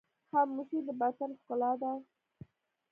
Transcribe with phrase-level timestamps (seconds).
[0.29, 1.91] خاموشي، د باطن ښکلا ده.